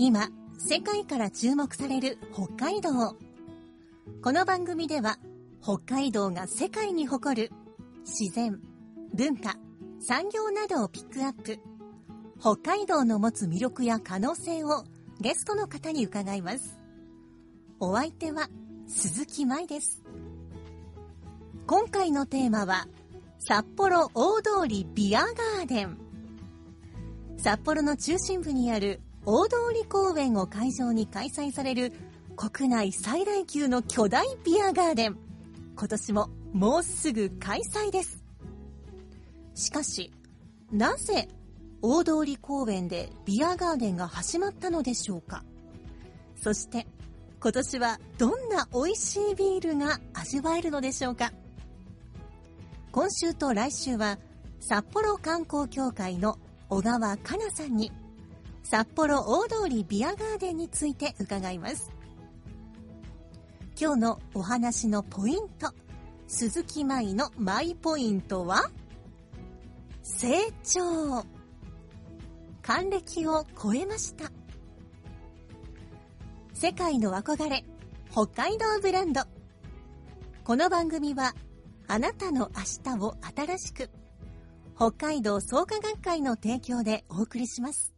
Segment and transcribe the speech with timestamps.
[0.00, 3.16] 今、世界から注目される北海道。
[4.22, 5.18] この番組では、
[5.60, 7.50] 北海道が世界に誇る
[8.06, 8.60] 自然、
[9.12, 9.56] 文化、
[9.98, 11.58] 産業などをピックアップ。
[12.38, 14.84] 北海道の持つ魅力や可能性を
[15.20, 16.78] ゲストの方に伺います。
[17.80, 18.48] お相手は
[18.86, 20.04] 鈴木舞です。
[21.66, 22.86] 今回のテーマは、
[23.40, 25.98] 札幌大通りビアガーデン。
[27.36, 29.00] 札幌の中心部にある
[29.30, 29.58] 大通
[29.90, 31.92] 公園を会場に開催される
[32.34, 35.18] 国内最大級の巨大ビアガーデン。
[35.76, 38.24] 今年ももうすぐ開催です。
[39.54, 40.10] しかし、
[40.72, 41.28] なぜ
[41.82, 45.44] 大通公園でビアガーデンが始まったのでしょうか？
[46.42, 46.86] そして、
[47.38, 51.34] 今年はどんな美味しいビールが味わえるのでしょうか？
[52.92, 54.18] 今週と来週は、
[54.58, 56.38] 札幌観光協会の
[56.70, 57.92] 小川かなさんに、
[58.70, 61.90] 札幌大通りビアガーデンについて伺います。
[63.80, 65.72] 今日のお話のポイント、
[66.26, 68.70] 鈴木舞のマイポイントは、
[70.02, 71.24] 成長。
[72.60, 74.30] 還暦を超えました。
[76.52, 77.64] 世界の憧れ、
[78.10, 79.22] 北海道ブランド。
[80.44, 81.34] この番組は、
[81.86, 83.88] あなたの明日を新しく、
[84.76, 87.97] 北海道創価学会の提供でお送りします。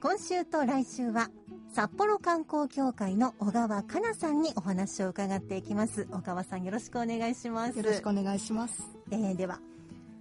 [0.00, 1.30] 今週と来週は、
[1.72, 6.06] 札幌観光協会の小川かなさんにお話を伺っていきます。
[6.10, 7.78] 小川さんよろしくお願いします。
[7.78, 8.82] よろしくお願いします。
[9.10, 9.60] えーでは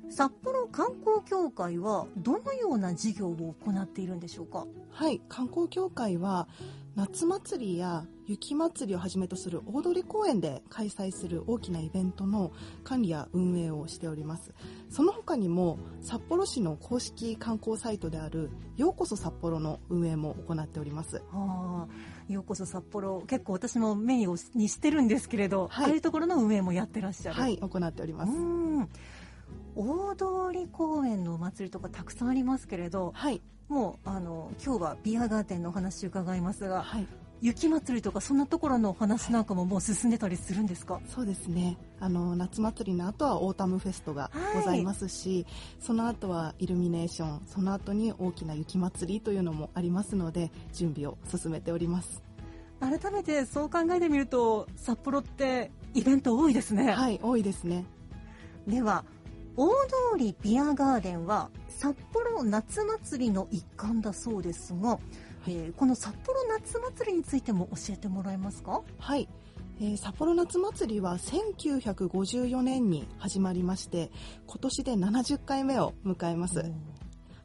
[0.09, 4.67] 札幌観光協会はどのような事業を行っているんでしょうか？
[4.91, 6.47] はい、観光協会は
[6.95, 12.51] 夏祭りや雪祭りをはじめとする大通公園で開催する大きなイベントの
[12.83, 14.53] 管理や運営をしております。
[14.89, 21.21] その他にも札幌市の公式観光サイトであるようこそ札幌の運営も行っております。
[21.31, 28.31] ああようこそ札幌結構私も目ににしてるんですけれど、はいああいうところの運営もやってらっしゃるはい、行っております。
[28.31, 28.89] うん
[29.75, 30.25] 大通
[30.71, 37.07] 公園のお祭りとかたくさんありますけれどはい、もうあの今日はビアガーデンのお話伺いますがはい、
[37.41, 41.77] 雪祭りとかそんなところのお話なんかももう進んでたりするんですか、そうですね。
[41.99, 45.45] あの夏祭りの後はオータムフェストがございますし、
[45.79, 52.23] その後はイルミネーション、その後に大きな雪祭りというのもありますので、準備を進めております。
[52.79, 57.85] 改めてそう考えてみると札幌ってイベント多いですね、はい、多いですね。
[58.67, 59.05] では
[59.57, 59.69] 大
[60.17, 64.99] 通ビアガーデンは札幌夏祭りの一環だそうですが、
[65.47, 68.81] えーこの札幌夏祭りについても教えてもらえますか？
[68.99, 69.27] はい。
[69.79, 74.11] えー札幌夏祭りは1954年に始まりまして、
[74.47, 76.71] 今年で70回目を迎えます。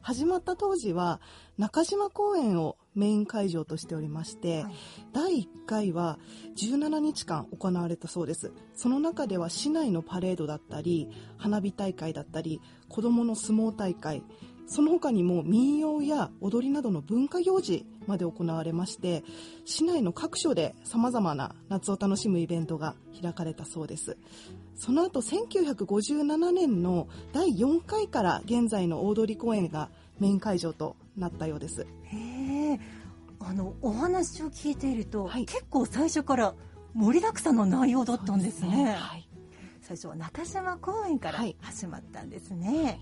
[0.01, 1.21] 始まった当時は
[1.59, 4.73] 中島公園をメイン会場としておりまして、はい
[5.13, 6.17] 第1回は
[6.57, 14.23] 17日間行われたそうですその中では市内のパレードだったり花火大会だったり子どもの相撲大会
[14.71, 19.25] その他にも民謡や踊りなどの文化行事まで行われまして
[19.65, 24.15] 市内の各所でさまざまな夏を楽しむイベントが開かれたそうです。
[24.77, 29.89] その後1957年の第4回から現在の大通公園が
[30.19, 31.85] メイン会場となったようです。
[32.05, 32.79] へえ。
[33.41, 35.45] あのお話を聞いていると、はい。
[35.45, 36.55] 結構最初から
[36.93, 38.95] 盛りだくさんの内容だったんですね。
[38.97, 39.27] はい。
[39.81, 41.57] 最初は中島公園からはい。
[41.59, 43.01] 始まったんですね、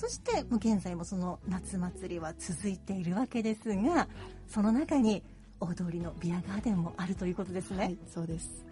[0.00, 4.08] そしてもう現在もその夏祭りは続いているわけですが
[4.48, 5.22] その中に
[5.60, 8.64] 大通りのビアガーデンもあるということですね、はい、そうです。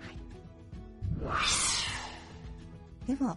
[3.07, 3.37] では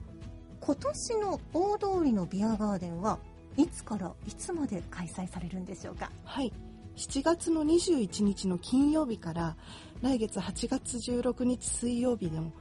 [0.61, 3.19] 今年の大通りのビアガーデンは
[3.57, 6.09] いつからいつまで開催されるんでしょうか？
[6.23, 6.53] はい。
[6.95, 9.57] 7月の21日の金曜日から
[10.01, 12.53] 来月8月16日水曜日の、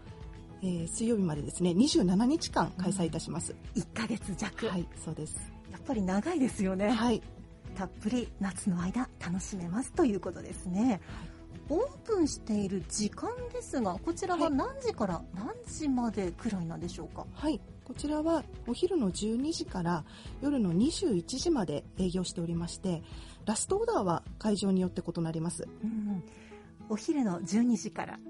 [0.62, 3.54] えー水曜日までですね、27日間開催いたします。
[3.74, 5.36] 1ヶ月弱、はい、そうです。
[5.70, 7.22] やっぱり長いですよね、はい。
[7.74, 11.00] たっぷり夏の間楽しめますということですね、
[11.68, 17.60] オープンしている時間ですがこちらははい何時から何時までくらいなんでしょうか、はい。
[17.84, 20.04] こちらはお昼の12時から
[20.40, 23.02] 夜の21時まで営業しておりまして
[23.46, 26.22] ラストオーダーは会場によって異なりますうん
[26.88, 28.20] お昼の12時から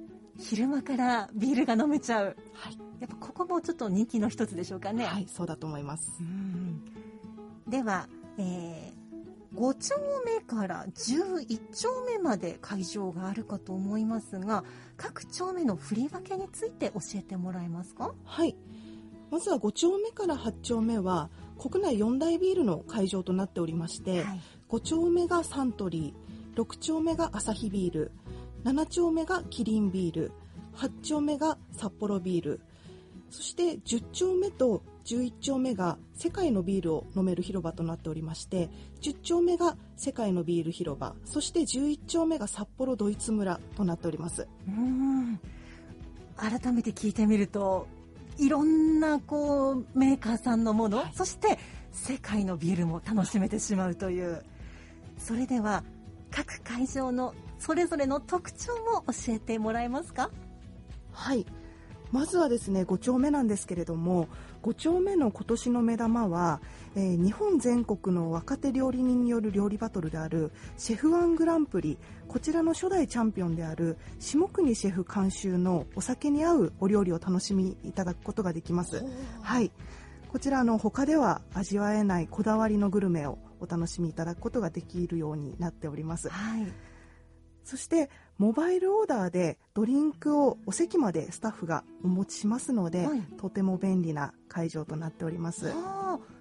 [0.41, 2.37] 昼間からビールが飲めちゃう。
[2.55, 6.11] はい、やっぱここもちょっと人気の一つでしょうかね、はい、そうだと思います。
[6.21, 6.83] うん。
[7.69, 8.09] では、
[8.39, 9.95] えー、5丁
[10.25, 14.65] 目から11丁目まで会場があるかと思いますが
[14.97, 18.15] 各丁目の振り分けについて教えてもらえますか？
[18.25, 18.57] はい。
[19.31, 21.29] まずは5丁目から8丁目は
[21.59, 24.41] 国内4大ビールの会場となっておりまして、はい。
[24.71, 28.13] 5丁目がサントリー6丁目がアサヒビール
[28.65, 30.33] 7丁目がキリンビール
[30.77, 32.61] 8丁目が札幌ビール
[33.31, 38.69] そして10丁目と11丁目が世界のビールを飲める広場となっておりまして
[39.01, 44.47] 10丁目が世界のビール広場そして11丁目が札幌ドイツ村となっております。
[44.69, 45.39] うん。
[46.37, 47.87] 改めて聞いてみると
[48.39, 51.13] いろんなこうメーカーさんのもの、はい。
[51.15, 51.59] そして
[51.93, 54.43] 世界のビールも楽しめてしまうという。
[55.19, 55.85] それでは
[56.31, 60.31] 各会場のそれぞれの特徴も教えてもらえますか？
[61.13, 61.47] はい。
[62.13, 64.27] まずはですね5丁目なんですけれども
[64.65, 66.61] 5丁目の今年の目玉は、
[66.97, 79.05] えー日本全国の若手料理人による料理バトルであるシェフワングランプリこちらの初代チャンピオンである下国シェフ監修のお酒に合うお料理を楽しみいただくことができます。
[79.43, 79.71] はい。
[80.33, 86.29] こちらあの他では味わえないこだわりのグルメをお楽しみいただくことができるようになっております。
[86.29, 86.73] はい。
[87.65, 93.21] そしてモバイルオーダーでドリンクをお席までスタッフがお持ちしますので、はい。
[93.39, 95.73] とても便利な会場となっております。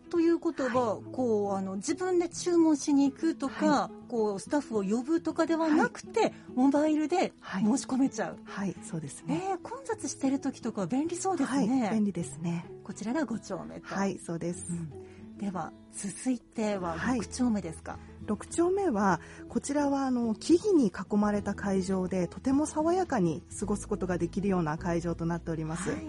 [0.09, 7.63] ということは、こうあの自分で注文しに行くとか、はこうスタッフを呼ぶとかではなくて、モバイルではい。
[7.63, 9.41] 申し込めちゃう、はい、そうですえね。
[9.55, 12.65] ー混雑してる時とかは便利そうですはい、ね、便利ですね。
[12.83, 14.65] こちらが5丁目と、はい、そうです。
[14.69, 14.91] うん
[15.39, 25.91] では続いてははい6丁目ですか、6丁目はこちらはあの木々に囲まれた会場でとても爽やかに過ごすことができるような会場となっております。
[25.91, 25.99] はい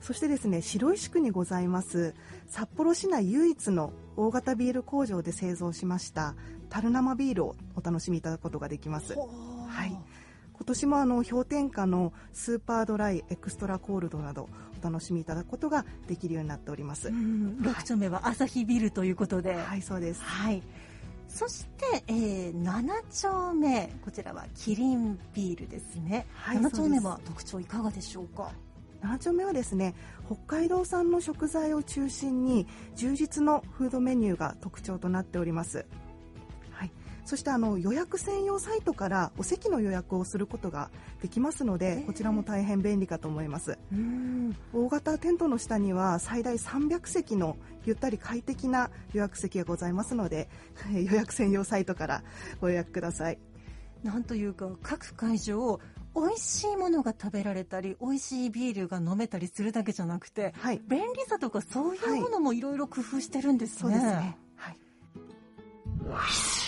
[0.00, 2.14] そしてですね白石区にございます
[2.46, 6.34] 札幌市内唯一の大型ビール工場で製造しました
[6.68, 9.14] 樽生ビールをお楽しみいただくことができます。
[9.14, 9.96] はい
[10.56, 17.08] 今年もあの氷点下のスーパードライエクストラコールドなどお楽しみいただくことができるようになっております。
[17.08, 20.22] うん6丁目は朝日ビルということで、はい、そうです。
[20.22, 20.62] はい。
[21.28, 22.84] そして、えー、7
[23.22, 26.26] 丁目、こちらはキリンビールですね。
[26.34, 28.52] はい7丁目は特徴いかがでしょうか
[29.02, 29.94] ？7丁目はですね
[30.26, 32.66] 北海道産の食材を中心に
[32.96, 35.86] 充実のフードメニューが特徴となっております、はい、
[37.24, 40.90] そしてあの予約専用サイトからお席の予約をすることが
[41.22, 42.06] できますので、えー。
[42.06, 43.78] こちらも大変便利かと思います。
[43.92, 44.56] うん。
[44.72, 47.56] 大型テントの下には最大300席の
[47.86, 50.48] ゆったり快適な予約席がございますので
[50.92, 52.22] 予約専用サイトから
[52.60, 53.38] ご予約ください。
[54.02, 55.80] なんというか、各会場、
[56.14, 60.82] 美味しいものが食べられたり、美味しいビールが飲めたりするだけじゃなくて、はい。
[60.86, 63.78] 便利さとかそういうものもいろいろ工夫してるんですね。
[63.80, 64.36] そうですね。
[64.56, 66.63] はい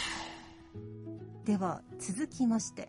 [1.47, 2.89] では、続きまして、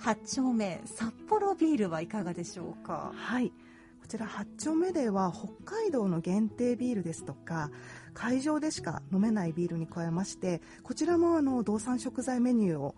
[0.00, 3.12] 8丁目、札幌ビールはいかがでしょうか？
[3.14, 3.52] はい。
[4.00, 7.70] こちら8丁目では北海道の限定ビールですとか
[8.12, 12.96] 会場でしか飲めないビールに加えましてこちらもあの道産食材メニューを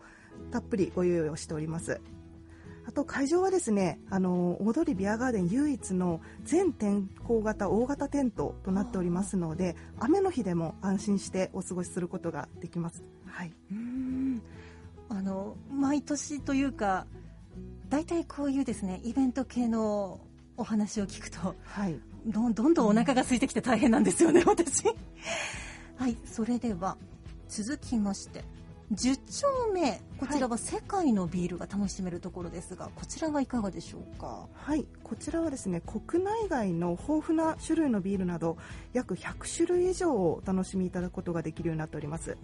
[0.51, 2.01] たっぷりご用意をしております
[2.87, 14.43] あと会場はですねあの大通ビアガーデン唯一の全天候型大型テントとなっておりますので雨の日でも安心してお過ごしすることができますはい、うーん
[15.95, 17.07] 毎年というか
[17.89, 20.19] 大体こういうですねイベント系の
[20.57, 24.87] お話を聞くとはい、どんどんどんお腹が空いてきて大変なんですよね私。
[25.97, 26.97] はいそれでは
[27.49, 28.43] 続きまして
[28.95, 34.47] 10丁目こちらは世界のビールが楽しめるところですが、こちらはいかがでしょうか？
[34.55, 38.57] はい、こちらはですね国内外の豊富な種類のビールなど
[38.93, 42.37] 約100種類以上をお楽しみいただくことができるようになっております。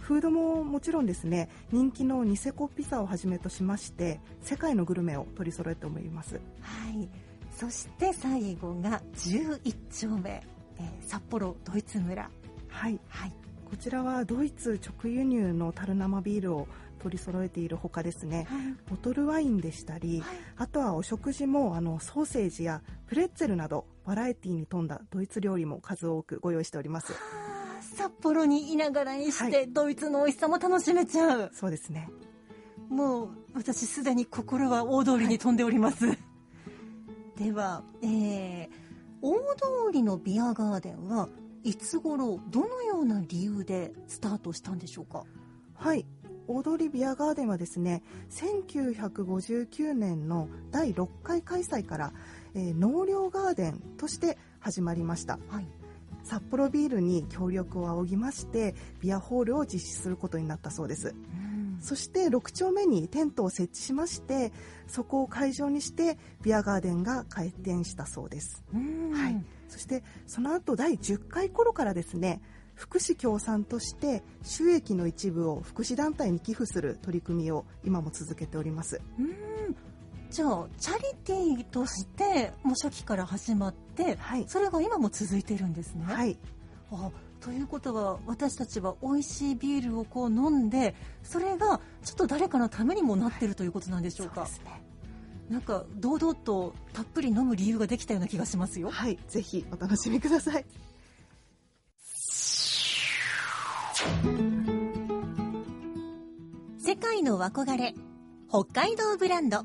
[0.00, 6.40] フードももちろんですね人気のニセコピザをはじめとしまして世界のグルメを取り揃えております。
[6.60, 7.08] はい。
[7.56, 10.42] そして最後が11丁目、
[10.78, 12.30] えー札幌ドイツ村。
[12.68, 12.98] はい。
[13.08, 13.32] はい
[13.72, 16.68] こちらはドイツ直輸入の樽生ビールを
[17.02, 18.74] 取り揃えているほかですねはい。
[18.90, 20.22] ボトルワインでしたり
[20.58, 27.14] あとはお食事もあのソーセージやプレッツェルなどバラエティに富んだドイツ料理も数多くご用意しております。
[27.96, 31.50] 札幌にいながらにして、はドイツの美味しさも楽しめちゃう。
[31.54, 32.10] そうですね。
[32.90, 36.06] もう私すでに心は大通りに飛んでおります、
[37.38, 38.82] では、えー
[39.24, 41.28] 大通りのビアガーデンは
[41.64, 45.24] いつ頃どのような理由でスタートしたんでしょうか？
[45.74, 46.06] はい。
[46.48, 52.12] 大通りビアガーデンはですね1959年の第6回開催から、
[52.54, 55.38] えー農業ガーデンとして始まりました。
[55.48, 55.68] はい。
[56.24, 61.08] 札幌ビールに協力を仰ぎましてビアホールを実施することになったそうです。
[61.08, 61.51] うん
[61.82, 64.52] そして6丁目にテントを設置しまして
[64.86, 68.62] そこを会場にしてビアガーデンが開店したそうです。
[68.72, 69.10] うん。
[69.12, 69.44] はい。
[69.68, 72.40] そしてその後第10回頃からですね
[72.74, 79.00] 福祉協賛として収益の一部を福祉団体に寄付する取り組みを今も続けております。
[79.18, 79.76] うん。
[80.30, 84.44] じゃあチャリティーとしてもう初期から始まってはい。
[84.46, 86.04] それが今も続いてるんですね。
[86.04, 86.38] はい。
[86.92, 87.10] あ
[87.42, 90.94] ということは私たちは美味しいビールをこう飲んで
[91.24, 94.82] それがちょっと誰かのためにもなってるということなんでしょうか、そうですね。
[95.50, 98.90] なんか堂々とたっぷり飲む理由ができたような気がしますよ。
[98.90, 100.64] はいぜひお楽しみください。
[106.78, 107.94] 世界の憧れ
[108.48, 109.64] 北海道ブランド。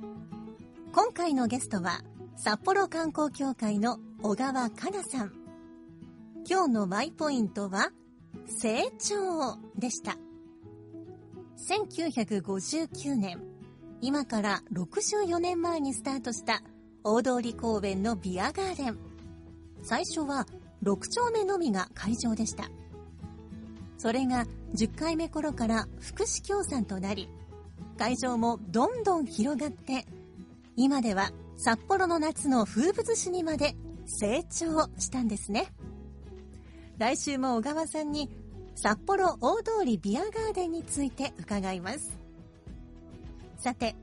[0.94, 2.02] 今回のゲストは
[2.36, 5.47] 札幌観光協会の小川かなさん
[6.50, 7.90] 今日のマイポイントは
[8.48, 10.16] 成長でした。
[11.70, 13.42] 1959年。
[14.00, 16.62] 今から64年前にスタートした
[17.04, 18.98] 大通公園のビアガーデン。
[19.84, 20.48] 最初は
[20.84, 22.70] 6丁目のみが会場でした。
[23.98, 27.28] それが10回目頃から福祉協賛となり
[27.98, 30.06] 会場もどんどん広がって
[30.78, 33.76] 今では札幌の夏の風物詩にまで
[34.06, 35.74] 成長したんですね。
[36.98, 38.30] 来週も小川さんに
[38.76, 42.18] 札幌大通りビアガーデンについて伺います。
[43.58, 43.96] さて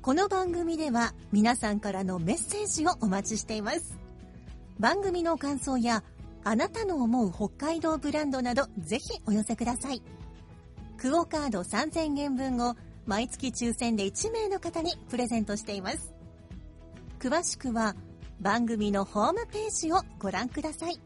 [0.00, 3.98] この番組では皆さんからのメッセージをお待ちしています。
[4.78, 6.02] 番組の感想や
[6.44, 10.02] あなたの思う北海道ブランドなどぜひお寄せください。
[10.96, 12.76] クオカード3000円分を
[13.06, 16.14] 毎月抽選で1名の方にプレゼントしています。
[17.18, 17.94] 詳しくは
[18.40, 20.98] 番組のホームページをご覧ください。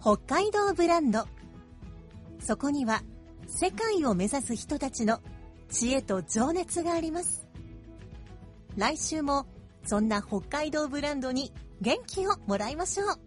[0.00, 1.26] 北海道ブランド。
[2.38, 3.02] そこには
[3.48, 5.20] 世界を目指す人たちの
[5.70, 7.48] 知恵と情熱があります。
[8.76, 9.46] 来週も
[9.84, 13.18] そんな北海道ブランドに元気をもらいましょう。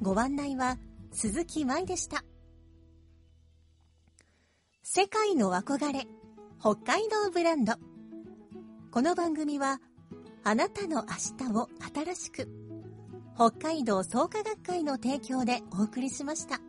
[0.00, 0.78] ご案内は
[1.10, 2.24] 鈴木舞でした。
[4.84, 6.06] 世界の憧れ
[6.60, 7.74] 北海道ブランド。
[8.92, 9.80] この番組は
[10.44, 12.48] あなたの明日を新しく
[13.40, 16.60] 北海道創価学会の提供でお送りしました。